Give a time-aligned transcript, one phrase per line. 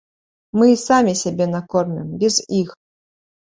[0.59, 2.77] Мы і самі сябе накормім, без іх.